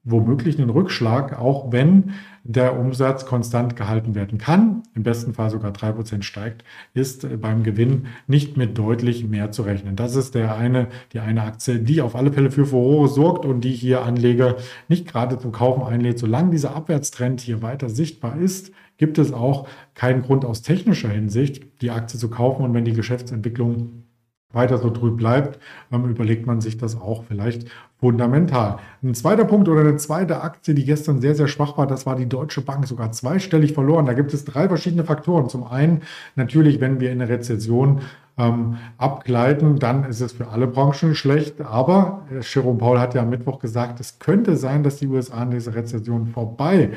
womöglich 0.02 0.58
einen 0.58 0.70
Rückschlag, 0.70 1.38
auch 1.38 1.72
wenn 1.72 2.12
der 2.42 2.78
Umsatz 2.78 3.26
konstant 3.26 3.76
gehalten 3.76 4.14
werden 4.14 4.38
kann, 4.38 4.82
im 4.94 5.02
besten 5.02 5.34
Fall 5.34 5.50
sogar 5.50 5.72
3% 5.72 6.22
steigt, 6.22 6.64
ist 6.94 7.26
beim 7.40 7.62
Gewinn 7.62 8.06
nicht 8.26 8.56
mit 8.56 8.78
deutlich 8.78 9.28
mehr 9.28 9.52
zu 9.52 9.62
rechnen. 9.62 9.96
Das 9.96 10.16
ist 10.16 10.34
der 10.34 10.56
eine, 10.56 10.88
die 11.12 11.20
eine 11.20 11.42
Aktie, 11.42 11.80
die 11.80 12.00
auf 12.00 12.16
alle 12.16 12.32
Fälle 12.32 12.50
für 12.50 12.64
Furore 12.64 13.08
sorgt 13.08 13.44
und 13.44 13.60
die 13.60 13.72
hier 13.72 14.02
Anleger 14.02 14.56
nicht 14.88 15.06
gerade 15.06 15.38
zum 15.38 15.52
Kaufen 15.52 15.82
einlädt. 15.82 16.18
Solange 16.18 16.50
dieser 16.50 16.74
Abwärtstrend 16.74 17.42
hier 17.42 17.60
weiter 17.60 17.90
sichtbar 17.90 18.38
ist, 18.38 18.72
gibt 19.00 19.16
es 19.16 19.32
auch 19.32 19.66
keinen 19.94 20.22
Grund 20.22 20.44
aus 20.44 20.60
technischer 20.60 21.08
Hinsicht, 21.08 21.64
die 21.80 21.90
Aktie 21.90 22.20
zu 22.20 22.28
kaufen. 22.28 22.62
Und 22.62 22.74
wenn 22.74 22.84
die 22.84 22.92
Geschäftsentwicklung 22.92 24.04
weiter 24.52 24.76
so 24.76 24.90
trüb 24.90 25.16
bleibt, 25.16 25.58
ähm, 25.90 26.04
überlegt 26.04 26.46
man 26.46 26.60
sich 26.60 26.76
das 26.76 27.00
auch 27.00 27.24
vielleicht 27.24 27.66
fundamental. 27.98 28.78
Ein 29.02 29.14
zweiter 29.14 29.46
Punkt 29.46 29.68
oder 29.68 29.80
eine 29.80 29.96
zweite 29.96 30.42
Aktie, 30.42 30.74
die 30.74 30.84
gestern 30.84 31.22
sehr, 31.22 31.34
sehr 31.34 31.48
schwach 31.48 31.78
war, 31.78 31.86
das 31.86 32.04
war 32.04 32.14
die 32.14 32.28
Deutsche 32.28 32.60
Bank, 32.60 32.86
sogar 32.86 33.10
zweistellig 33.10 33.72
verloren. 33.72 34.04
Da 34.04 34.12
gibt 34.12 34.34
es 34.34 34.44
drei 34.44 34.68
verschiedene 34.68 35.04
Faktoren. 35.04 35.48
Zum 35.48 35.64
einen 35.64 36.02
natürlich, 36.36 36.80
wenn 36.80 37.00
wir 37.00 37.10
in 37.10 37.22
eine 37.22 37.30
Rezession 37.30 38.00
ähm, 38.36 38.76
abgleiten, 38.98 39.78
dann 39.78 40.04
ist 40.04 40.20
es 40.20 40.32
für 40.32 40.48
alle 40.48 40.66
Branchen 40.66 41.14
schlecht. 41.14 41.62
Aber 41.62 42.26
äh, 42.30 42.40
Jerome 42.42 42.78
Paul 42.78 43.00
hat 43.00 43.14
ja 43.14 43.22
am 43.22 43.30
Mittwoch 43.30 43.60
gesagt, 43.60 43.98
es 43.98 44.18
könnte 44.18 44.56
sein, 44.56 44.82
dass 44.82 44.96
die 44.96 45.06
USA 45.06 45.38
an 45.38 45.52
dieser 45.52 45.74
Rezession 45.74 46.26
vorbei 46.26 46.90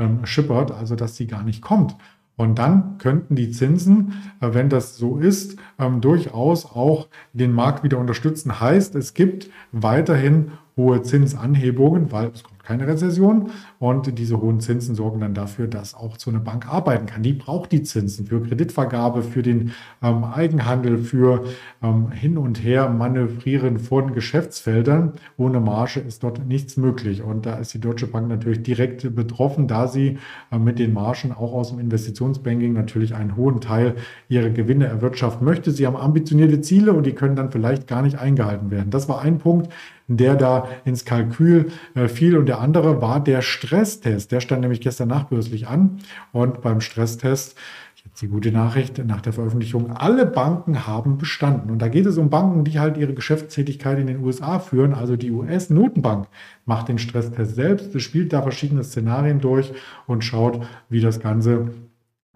ähm, 0.00 0.26
schippert, 0.26 0.72
also 0.72 0.96
dass 0.96 1.16
sie 1.16 1.26
gar 1.26 1.42
nicht 1.42 1.62
kommt. 1.62 1.96
Und 2.36 2.58
dann 2.58 2.96
könnten 2.96 3.36
die 3.36 3.50
Zinsen, 3.50 4.14
äh, 4.40 4.54
wenn 4.54 4.70
das 4.70 4.96
so 4.96 5.18
ist, 5.18 5.58
ähm, 5.78 6.00
durchaus 6.00 6.64
auch 6.64 7.08
den 7.34 7.52
Markt 7.52 7.84
wieder 7.84 7.98
unterstützen. 7.98 8.60
Heißt, 8.60 8.94
es 8.94 9.12
gibt 9.12 9.50
weiterhin 9.72 10.52
hohe 10.74 11.02
Zinsanhebungen, 11.02 12.10
weil 12.12 12.30
es 12.34 12.42
kommt 12.42 12.64
keine 12.64 12.86
Rezession 12.86 13.50
und 13.80 14.18
diese 14.18 14.38
hohen 14.42 14.60
Zinsen 14.60 14.94
sorgen 14.94 15.20
dann 15.20 15.32
dafür, 15.32 15.66
dass 15.66 15.94
auch 15.94 16.18
so 16.18 16.30
eine 16.30 16.38
Bank 16.38 16.70
arbeiten 16.70 17.06
kann. 17.06 17.22
Die 17.22 17.32
braucht 17.32 17.72
die 17.72 17.82
Zinsen 17.82 18.26
für 18.26 18.42
Kreditvergabe, 18.42 19.22
für 19.22 19.40
den 19.40 19.72
ähm, 20.02 20.22
Eigenhandel, 20.22 20.98
für 20.98 21.44
ähm, 21.82 22.10
Hin 22.10 22.36
und 22.36 22.62
Her 22.62 22.90
manövrieren 22.90 23.78
von 23.78 24.12
Geschäftsfeldern. 24.12 25.14
Ohne 25.38 25.60
Marge 25.60 26.00
ist 26.00 26.22
dort 26.22 26.46
nichts 26.46 26.76
möglich. 26.76 27.22
Und 27.22 27.46
da 27.46 27.54
ist 27.54 27.72
die 27.72 27.80
Deutsche 27.80 28.06
Bank 28.06 28.28
natürlich 28.28 28.62
direkt 28.62 29.14
betroffen, 29.16 29.66
da 29.66 29.88
sie 29.88 30.18
äh, 30.52 30.58
mit 30.58 30.78
den 30.78 30.92
Margen 30.92 31.32
auch 31.32 31.54
aus 31.54 31.70
dem 31.70 31.78
Investitionsbanking 31.78 32.74
natürlich 32.74 33.14
einen 33.14 33.34
hohen 33.34 33.62
Teil 33.62 33.94
ihrer 34.28 34.50
Gewinne 34.50 34.88
erwirtschaften 34.88 35.46
möchte. 35.46 35.70
Sie 35.70 35.86
haben 35.86 35.96
ambitionierte 35.96 36.60
Ziele 36.60 36.92
und 36.92 37.06
die 37.06 37.14
können 37.14 37.34
dann 37.34 37.50
vielleicht 37.50 37.86
gar 37.86 38.02
nicht 38.02 38.18
eingehalten 38.18 38.70
werden. 38.70 38.90
Das 38.90 39.08
war 39.08 39.22
ein 39.22 39.38
Punkt, 39.38 39.72
der 40.10 40.34
da 40.34 40.68
ins 40.84 41.04
Kalkül 41.04 41.70
äh, 41.94 42.08
fiel. 42.08 42.36
Und 42.36 42.46
der 42.46 42.60
andere 42.60 43.00
war 43.00 43.22
der 43.22 43.42
Stresstest. 43.70 44.32
Der 44.32 44.40
stand 44.40 44.62
nämlich 44.62 44.80
gestern 44.80 45.06
nachbörslich 45.06 45.68
an. 45.68 45.98
Und 46.32 46.60
beim 46.60 46.80
Stresstest, 46.80 47.56
jetzt 48.04 48.20
die 48.20 48.26
gute 48.26 48.50
Nachricht, 48.50 48.98
nach 49.06 49.20
der 49.20 49.32
Veröffentlichung, 49.32 49.92
alle 49.92 50.26
Banken 50.26 50.88
haben 50.88 51.18
bestanden. 51.18 51.70
Und 51.70 51.80
da 51.80 51.86
geht 51.86 52.04
es 52.06 52.18
um 52.18 52.30
Banken, 52.30 52.64
die 52.64 52.80
halt 52.80 52.96
ihre 52.96 53.14
Geschäftstätigkeit 53.14 54.00
in 54.00 54.08
den 54.08 54.24
USA 54.24 54.58
führen. 54.58 54.92
Also 54.92 55.14
die 55.14 55.30
US-Notenbank 55.30 56.26
macht 56.66 56.88
den 56.88 56.98
Stresstest 56.98 57.54
selbst, 57.54 58.00
spielt 58.00 58.32
da 58.32 58.42
verschiedene 58.42 58.82
Szenarien 58.82 59.38
durch 59.38 59.72
und 60.08 60.24
schaut, 60.24 60.66
wie 60.88 61.00
das 61.00 61.20
Ganze 61.20 61.70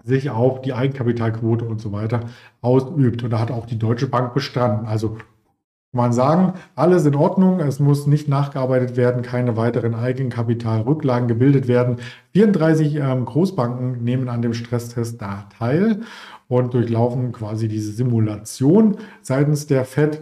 sich 0.04 0.30
auf 0.30 0.60
die 0.60 0.72
Eigenkapitalquote 0.72 1.64
und 1.64 1.80
so 1.80 1.90
weiter 1.90 2.20
ausübt. 2.60 3.24
Und 3.24 3.30
da 3.30 3.40
hat 3.40 3.50
auch 3.50 3.66
die 3.66 3.78
Deutsche 3.78 4.06
Bank 4.06 4.34
bestanden. 4.34 4.86
Also 4.86 5.16
man 5.94 6.12
sagen, 6.12 6.54
alles 6.74 7.06
in 7.06 7.14
Ordnung, 7.14 7.60
es 7.60 7.80
muss 7.80 8.06
nicht 8.06 8.28
nachgearbeitet 8.28 8.96
werden, 8.96 9.22
keine 9.22 9.56
weiteren 9.56 9.94
Eigenkapitalrücklagen 9.94 11.28
gebildet 11.28 11.68
werden. 11.68 11.96
34 12.32 12.96
ähm, 12.96 13.24
Großbanken 13.24 14.02
nehmen 14.02 14.28
an 14.28 14.42
dem 14.42 14.54
Stresstest 14.54 15.22
da 15.22 15.48
teil 15.58 16.00
und 16.48 16.74
durchlaufen 16.74 17.32
quasi 17.32 17.68
diese 17.68 17.92
Simulation 17.92 18.96
seitens 19.22 19.66
der 19.66 19.84
FED. 19.84 20.20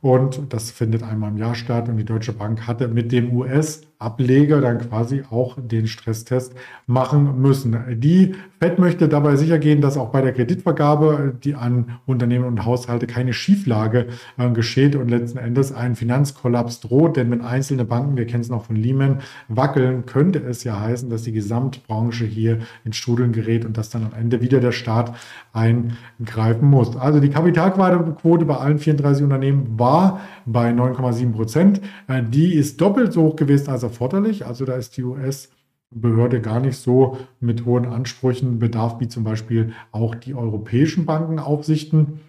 Und 0.00 0.52
das 0.52 0.70
findet 0.70 1.02
einmal 1.02 1.30
im 1.30 1.36
Jahr 1.36 1.54
statt. 1.54 1.88
Und 1.88 1.96
die 1.96 2.04
Deutsche 2.04 2.32
Bank 2.32 2.66
hatte 2.66 2.88
mit 2.88 3.12
dem 3.12 3.36
US 3.36 3.82
Ableger 4.00 4.62
dann 4.62 4.78
quasi 4.78 5.22
auch 5.30 5.58
den 5.60 5.86
Stresstest 5.86 6.54
machen 6.86 7.40
müssen. 7.40 7.76
Die 8.00 8.34
FED 8.58 8.78
möchte 8.78 9.08
dabei 9.08 9.36
sicher 9.36 9.58
gehen, 9.58 9.82
dass 9.82 9.98
auch 9.98 10.08
bei 10.08 10.22
der 10.22 10.32
Kreditvergabe 10.32 11.34
die 11.44 11.54
an 11.54 11.98
Unternehmen 12.06 12.46
und 12.46 12.64
Haushalte 12.64 13.06
keine 13.06 13.34
Schieflage 13.34 14.06
äh, 14.38 14.50
geschieht 14.50 14.96
und 14.96 15.10
letzten 15.10 15.36
Endes 15.38 15.72
ein 15.72 15.96
Finanzkollaps 15.96 16.80
droht. 16.80 17.18
Denn 17.18 17.30
wenn 17.30 17.42
einzelne 17.42 17.84
Banken, 17.84 18.16
wir 18.16 18.26
kennen 18.26 18.40
es 18.40 18.48
noch 18.48 18.64
von 18.64 18.76
Lehman, 18.76 19.18
wackeln, 19.48 20.06
könnte 20.06 20.38
es 20.38 20.64
ja 20.64 20.80
heißen, 20.80 21.10
dass 21.10 21.22
die 21.22 21.32
Gesamtbranche 21.32 22.24
hier 22.24 22.60
in 22.84 22.94
Strudeln 22.94 23.32
gerät 23.32 23.66
und 23.66 23.76
dass 23.76 23.90
dann 23.90 24.04
am 24.04 24.18
Ende 24.18 24.40
wieder 24.40 24.60
der 24.60 24.72
Staat 24.72 25.14
eingreifen 25.52 26.68
muss. 26.70 26.96
Also 26.96 27.20
die 27.20 27.28
Kapitalquote 27.28 28.46
bei 28.46 28.56
allen 28.56 28.78
34 28.78 29.24
Unternehmen 29.24 29.78
war 29.78 30.20
bei 30.46 30.70
9,7 30.70 31.32
Prozent. 31.32 31.80
Äh, 32.08 32.22
die 32.22 32.54
ist 32.54 32.80
doppelt 32.80 33.12
so 33.12 33.24
hoch 33.24 33.36
gewesen 33.36 33.68
als 33.68 33.89
erforderlich. 33.90 34.46
Also 34.46 34.64
da 34.64 34.74
ist 34.74 34.96
die 34.96 35.02
US-Behörde 35.02 36.40
gar 36.40 36.60
nicht 36.60 36.76
so 36.76 37.18
mit 37.40 37.64
hohen 37.64 37.86
Ansprüchen 37.86 38.58
bedarf, 38.58 39.00
wie 39.00 39.08
zum 39.08 39.24
Beispiel 39.24 39.72
auch 39.92 40.14
die 40.14 40.34
europäischen 40.34 41.06
Bankenaufsichten. 41.06 42.20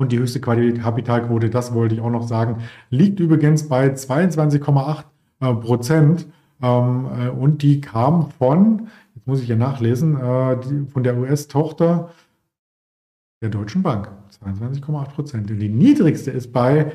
Und 0.00 0.12
die 0.12 0.18
höchste 0.18 0.40
Kapitalquote, 0.40 1.50
das 1.50 1.74
wollte 1.74 1.96
ich 1.96 2.00
auch 2.00 2.10
noch 2.10 2.26
sagen, 2.28 2.62
liegt 2.90 3.18
übrigens 3.18 3.68
bei 3.68 3.88
22,8 3.88 5.04
äh, 5.40 5.54
Prozent. 5.54 6.26
Ähm, 6.62 7.06
äh, 7.18 7.28
und 7.28 7.62
die 7.62 7.80
kam 7.80 8.30
von, 8.30 8.88
jetzt 9.14 9.26
muss 9.26 9.40
ich 9.40 9.46
hier 9.46 9.56
nachlesen, 9.56 10.16
von 10.88 11.02
der 11.02 11.18
US-Tochter 11.18 12.10
der 13.42 13.50
Deutschen 13.50 13.82
Bank. 13.82 14.10
22,8 14.44 15.08
Prozent. 15.10 15.50
Die 15.50 15.68
niedrigste 15.68 16.30
ist 16.30 16.52
bei 16.52 16.92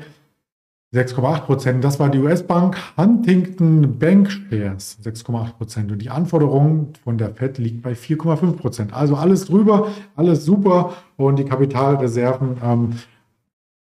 6,8 0.94 1.40
Prozent. 1.40 1.84
Das 1.84 1.98
war 1.98 2.08
die 2.08 2.18
US-Bank 2.18 2.76
Huntington 2.96 3.98
Bank 3.98 4.30
Shares, 4.30 4.98
6,8 5.04 5.52
Prozent. 5.54 5.92
Und 5.92 5.98
die 5.98 6.10
Anforderung 6.10 6.92
von 7.02 7.18
der 7.18 7.34
Fed 7.34 7.58
liegt 7.58 7.82
bei 7.82 7.92
4,5 7.92 8.52
Prozent. 8.52 8.94
Also 8.94 9.16
alles 9.16 9.46
drüber, 9.46 9.88
alles 10.14 10.44
super. 10.44 10.92
Und 11.16 11.38
die 11.38 11.44
Kapitalreserven 11.44 12.56
ähm, 12.62 12.90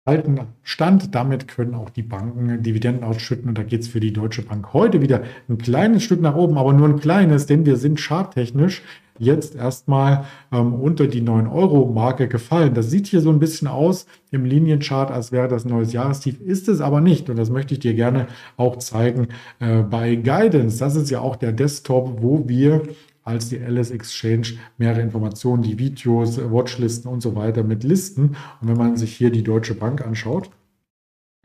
halten 0.06 0.40
Stand. 0.64 1.16
Damit 1.16 1.48
können 1.48 1.76
auch 1.76 1.90
die 1.90 2.04
Banken 2.04 2.62
Dividenden 2.62 3.04
ausschütten. 3.04 3.50
Und 3.50 3.58
da 3.58 3.64
geht 3.64 3.82
es 3.82 3.88
für 3.88 4.00
die 4.00 4.14
Deutsche 4.14 4.44
Bank 4.44 4.74
heute 4.74 5.02
wieder 5.02 5.24
ein 5.50 5.58
kleines 5.58 6.04
Stück 6.04 6.22
nach 6.22 6.36
oben, 6.36 6.58
aber 6.58 6.74
nur 6.74 6.88
ein 6.88 7.00
kleines, 7.00 7.46
denn 7.46 7.66
wir 7.66 7.78
sind 7.78 8.00
charttechnisch 8.00 8.82
jetzt 9.18 9.56
erstmal 9.56 10.26
ähm, 10.52 10.74
unter 10.74 11.08
die 11.08 11.22
9-Euro-Marke 11.22 12.28
gefallen. 12.28 12.74
Das 12.74 12.90
sieht 12.90 13.08
hier 13.08 13.22
so 13.22 13.30
ein 13.30 13.40
bisschen 13.40 13.68
aus 13.68 14.08
im 14.32 14.46
Linienchart, 14.46 15.12
als 15.12 15.32
wäre 15.32 15.48
das 15.48 15.66
neues 15.66 15.94
Jahrestief, 15.94 16.40
ist 16.42 16.68
es 16.68 16.82
aber 16.82 17.02
nicht. 17.02 17.30
Und 17.30 17.38
das 17.38 17.50
möchte 17.50 17.74
ich 17.74 17.80
dir 17.80 17.94
gerne 17.94 18.28
auch 18.58 18.78
zeigen 18.78 19.30
äh, 19.60 19.84
bei 19.84 20.16
Guidance. 20.16 20.80
Das 20.80 20.96
ist 20.96 21.10
ja 21.10 21.22
auch 21.22 21.38
der 21.38 21.54
Desktop, 21.54 22.22
wo 22.22 22.48
wir 22.48 22.84
als 23.26 23.50
die 23.50 23.58
LS 23.58 23.92
Exchange 23.92 24.54
mehrere 24.78 25.02
Informationen, 25.02 25.64
die 25.64 25.78
Videos, 25.80 26.38
Watchlisten 26.40 27.12
und 27.12 27.22
so 27.22 27.36
weiter 27.36 27.64
mit 27.64 27.84
Listen. 27.84 28.38
Und 28.62 28.70
wenn 28.70 28.78
man 28.78 28.96
sich 28.96 29.16
hier 29.16 29.32
die 29.32 29.44
Deutsche 29.44 29.76
Bank 29.76 30.06
anschaut, 30.06 30.50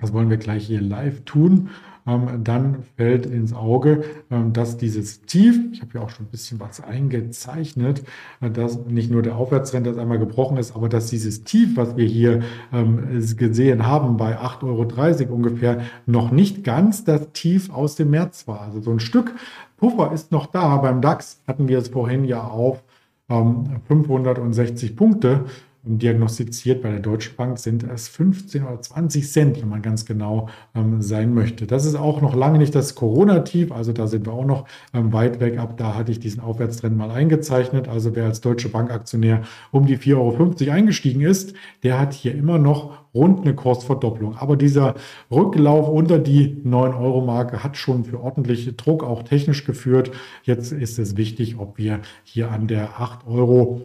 Das 0.03 0.15
wollen 0.15 0.31
wir 0.31 0.39
gleich 0.39 0.67
hier 0.67 0.81
live 0.81 1.25
tun. 1.27 1.69
Ähm, 2.07 2.43
dann 2.43 2.83
fällt 2.97 3.27
ins 3.27 3.53
Auge, 3.53 4.05
ähm, 4.31 4.53
dass 4.55 4.79
dieses 4.79 5.23
Tief, 5.23 5.61
ich 5.73 5.83
habe 5.83 5.91
ja 5.95 6.01
auch 6.01 6.09
schon 6.11 6.27
ein 6.27 6.31
bisschen 6.31 6.59
was 6.59 6.83
eingezeichnet, 6.83 8.03
äh, 8.41 8.51
dass 8.51 8.87
nicht 8.87 9.11
nur 9.11 9.23
der 9.23 9.37
Aufwärtstrend 9.37 9.87
das 9.87 9.99
einmal 9.99 10.19
gebrochen 10.19 10.57
ist, 10.57 10.75
aber 10.75 10.89
dass 10.89 11.09
dieses 11.09 11.45
Tief, 11.45 11.77
was 11.77 11.97
wir 11.99 12.07
hier 12.07 12.41
ähm, 12.73 13.21
gesehen 13.37 13.87
haben, 13.87 14.17
bei 14.17 14.39
8,30 14.41 15.21
Euro 15.29 15.35
ungefähr, 15.35 15.83
noch 16.07 16.31
nicht 16.31 16.65
ganz 16.65 17.05
das 17.05 17.33
Tief 17.33 17.71
aus 17.71 17.97
dem 17.97 18.11
März 18.11 18.49
war. 18.49 18.63
Also 18.63 18.81
so 18.81 18.91
ein 18.91 19.01
Stück 19.01 19.35
Puffer 19.81 20.13
ist 20.13 20.31
noch 20.31 20.47
da. 20.47 20.77
Beim 20.77 21.01
DAX 21.01 21.43
hatten 21.47 21.67
wir 21.67 21.79
es 21.79 21.89
vorhin 21.89 22.25
ja 22.25 22.45
auf 22.45 22.83
560 23.29 24.97
Punkte 24.97 25.47
diagnostiziert. 25.83 26.83
Bei 26.83 26.91
der 26.91 27.01
Deutschen 27.01 27.37
Bank 27.37 27.59
sind 27.59 27.85
es 27.85 28.09
15 28.09 28.65
oder 28.65 28.81
20 28.81 29.31
Cent, 29.31 29.63
wenn 29.63 29.69
man 29.69 29.83
ganz 29.83 30.05
genau 30.05 30.49
ähm, 30.75 31.01
sein 31.01 31.33
möchte. 31.33 31.67
Das 31.67 31.87
ist 31.87 31.95
auch 31.95 32.21
noch 32.21 32.35
lange 32.35 32.59
nicht 32.59 32.75
das 32.75 32.95
Corona-Tief, 32.95 33.73
also 33.73 33.93
da 33.93 34.07
sind 34.07 34.27
wir 34.27 34.33
auch 34.33 34.45
noch 34.45 34.67
ähm, 34.93 35.13
weit 35.13 35.41
weg 35.41 35.59
ab. 35.59 35.77
Da 35.79 35.95
hatte 35.95 36.13
ich 36.13 36.21
diesen 36.21 36.41
Aufwärtstrend 36.41 36.97
mal 36.97 37.11
eingezeichnet. 37.11 37.89
Also 37.89 38.15
wer 38.15 38.27
als 38.27 38.41
Deutsche 38.41 38.69
Bank-Aktionär 38.69 39.43
um 39.71 39.87
die 39.87 39.97
4,50 39.97 40.17
Euro 40.17 40.73
eingestiegen 40.73 41.23
ist, 41.23 41.55
der 41.83 41.99
hat 41.99 42.13
hier 42.13 42.35
immer 42.35 42.59
noch 42.59 43.00
rund 43.15 43.41
eine 43.41 43.55
Kursverdopplung. 43.55 44.37
Aber 44.37 44.57
dieser 44.57 44.95
Rücklauf 45.31 45.89
unter 45.89 46.19
die 46.19 46.63
9-Euro-Marke 46.65 47.63
hat 47.63 47.77
schon 47.77 48.05
für 48.05 48.21
ordentliche 48.21 48.73
Druck 48.73 49.05
auch 49.05 49.23
technisch 49.23 49.65
geführt. 49.65 50.11
Jetzt 50.45 50.73
ist 50.73 50.99
es 50.99 51.17
wichtig, 51.17 51.59
ob 51.59 51.79
wir 51.79 52.01
hier 52.25 52.51
an 52.51 52.67
der 52.67 52.99
8,15 52.99 53.27
Euro, 53.27 53.81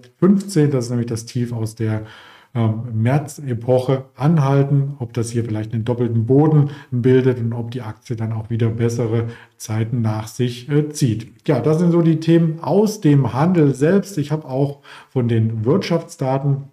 das 0.71 0.85
ist 0.85 0.89
nämlich 0.89 1.07
das 1.07 1.25
Tief 1.25 1.53
aus 1.53 1.75
der 1.75 2.03
ähm, 2.55 2.83
März-Epoche 2.93 4.05
anhalten, 4.15 4.95
ob 4.99 5.11
das 5.11 5.29
hier 5.29 5.43
vielleicht 5.43 5.73
einen 5.73 5.83
doppelten 5.83 6.25
Boden 6.25 6.69
bildet 6.89 7.39
und 7.39 7.51
ob 7.51 7.71
die 7.71 7.81
Aktie 7.81 8.15
dann 8.15 8.31
auch 8.31 8.49
wieder 8.49 8.69
bessere 8.69 9.27
Zeiten 9.57 10.01
nach 10.01 10.27
sich 10.27 10.69
äh, 10.69 10.87
zieht. 10.87 11.47
Ja, 11.47 11.59
das 11.59 11.79
sind 11.79 11.91
so 11.91 12.01
die 12.01 12.21
Themen 12.21 12.61
aus 12.61 13.01
dem 13.01 13.33
Handel 13.33 13.75
selbst. 13.75 14.17
Ich 14.17 14.31
habe 14.31 14.47
auch 14.47 14.79
von 15.09 15.27
den 15.27 15.65
Wirtschaftsdaten 15.65 16.69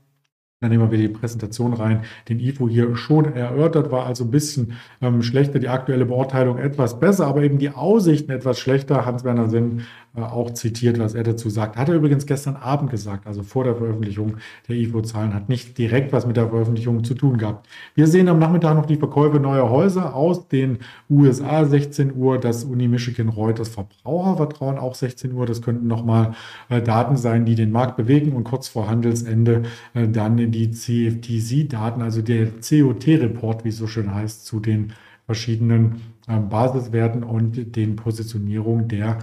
dann 0.63 0.71
nehmen 0.71 0.85
wir 0.85 0.93
wieder 0.97 1.09
die 1.09 1.15
Präsentation 1.15 1.75
rein. 1.75 2.03
Den 2.29 2.39
IFO 2.39 2.69
hier 2.69 2.95
schon 2.97 3.35
erörtert, 3.35 3.91
war 3.91 4.07
also 4.07 4.25
ein 4.25 4.31
bisschen 4.31 4.75
ähm, 5.01 5.23
schlechter, 5.23 5.59
die 5.59 5.69
aktuelle 5.69 6.07
Beurteilung 6.07 6.59
etwas 6.59 7.01
besser, 7.01 7.27
aber 7.27 7.43
eben 7.43 7.59
die 7.59 7.71
Aussichten 7.71 8.31
etwas 8.31 8.61
schlechter. 8.61 9.05
Hans-Werner 9.05 9.49
Sinn 9.49 9.83
auch 10.15 10.51
zitiert, 10.53 10.99
was 10.99 11.15
er 11.15 11.23
dazu 11.23 11.49
sagt. 11.49 11.77
Hat 11.77 11.89
er 11.89 11.95
übrigens 11.95 12.27
gestern 12.27 12.57
Abend 12.57 12.91
gesagt, 12.91 13.27
also 13.27 13.43
vor 13.43 13.65
der 13.65 13.77
Veröffentlichung 13.77 14.37
der 14.69 14.77
IFO-Zahlen, 14.77 15.33
hat 15.33 15.49
nicht 15.49 15.79
direkt 15.79 16.13
was 16.13 16.27
mit 16.27 16.37
der 16.37 16.51
Veröffentlichung 16.51 17.03
zu 17.03 17.15
tun 17.15 17.39
gehabt. 17.39 17.67
Wir 17.95 18.07
sehen 18.07 18.29
am 18.29 18.39
Nachmittag 18.39 18.75
noch 18.75 18.85
die 18.85 18.97
Verkäufe 18.97 19.41
neuer 19.41 19.71
Häuser 19.71 20.15
aus 20.15 20.49
den 20.49 20.79
USA 21.09 21.65
16 21.65 22.15
Uhr, 22.15 22.39
das 22.39 22.65
Uni 22.65 22.89
Michigan 22.89 23.31
Reuters 23.31 23.71
Verbrauchervertrauen 23.71 24.79
auch 24.79 24.95
16 24.95 25.33
Uhr. 25.33 25.47
Das 25.47 25.63
könnten 25.63 25.87
nochmal 25.87 26.35
äh, 26.69 26.83
Daten 26.83 27.17
sein, 27.17 27.47
die 27.47 27.55
den 27.55 27.73
Markt 27.73 27.97
bewegen 27.97 28.33
und 28.33 28.45
kurz 28.45 28.69
vor 28.69 28.89
Handelsende 28.89 29.63
äh, 29.95 30.09
dann 30.09 30.37
die 30.37 30.71
CFTC-Daten, 30.71 32.03
also 32.03 32.21
der 32.21 32.49
COT-Report, 32.61 33.65
wie 33.65 33.71
es 33.71 33.79
so 33.79 33.87
schön 33.87 34.15
heißt, 34.15 34.45
zu 34.45 34.61
den 34.61 34.93
verschiedenen 35.25 36.03
ähm, 36.29 36.49
Basiswerten 36.49 37.23
und 37.23 37.77
den 37.77 37.97
Positionierungen 37.97 38.89
der 38.89 39.19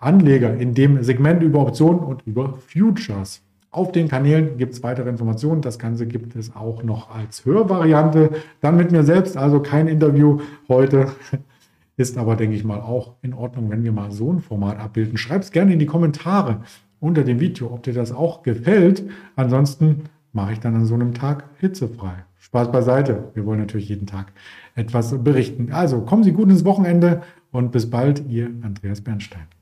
Anleger 0.00 0.54
in 0.54 0.74
dem 0.74 1.02
Segment 1.02 1.42
über 1.42 1.60
Optionen 1.60 2.00
und 2.00 2.26
über 2.26 2.54
Futures. 2.54 3.42
Auf 3.70 3.90
den 3.90 4.08
Kanälen 4.08 4.56
gibt 4.56 4.74
es 4.74 4.82
weitere 4.84 5.08
Informationen. 5.08 5.60
Das 5.60 5.80
Ganze 5.80 6.06
gibt 6.06 6.36
es 6.36 6.54
auch 6.54 6.84
noch 6.84 7.12
als 7.14 7.44
Hörvariante. 7.44 8.30
Dann 8.60 8.76
mit 8.76 8.92
mir 8.92 9.02
selbst, 9.02 9.36
also 9.36 9.60
kein 9.60 9.88
Interview 9.88 10.40
heute. 10.68 11.08
Ist 11.96 12.18
aber, 12.18 12.36
denke 12.36 12.56
ich 12.56 12.64
mal, 12.64 12.80
auch 12.80 13.14
in 13.22 13.34
Ordnung, 13.34 13.70
wenn 13.70 13.84
wir 13.84 13.92
mal 13.92 14.10
so 14.10 14.32
ein 14.32 14.40
Format 14.40 14.78
abbilden. 14.78 15.16
Schreibt 15.16 15.44
es 15.44 15.50
gerne 15.52 15.72
in 15.72 15.78
die 15.78 15.86
Kommentare 15.86 16.62
unter 17.00 17.22
dem 17.22 17.40
Video, 17.40 17.72
ob 17.72 17.82
dir 17.82 17.94
das 17.94 18.12
auch 18.12 18.42
gefällt. 18.42 19.08
Ansonsten 19.36 20.04
mache 20.32 20.52
ich 20.52 20.60
dann 20.60 20.74
an 20.74 20.86
so 20.86 20.94
einem 20.94 21.14
Tag 21.14 21.44
hitzefrei. 21.58 22.24
Spaß 22.38 22.70
beiseite. 22.70 23.30
Wir 23.34 23.46
wollen 23.46 23.60
natürlich 23.60 23.88
jeden 23.88 24.06
Tag 24.06 24.32
etwas 24.74 25.22
berichten. 25.22 25.72
Also 25.72 26.02
kommen 26.02 26.24
Sie 26.24 26.32
gut 26.32 26.50
ins 26.50 26.64
Wochenende 26.64 27.22
und 27.50 27.72
bis 27.72 27.88
bald, 27.90 28.28
Ihr 28.28 28.50
Andreas 28.62 29.00
Bernstein. 29.00 29.53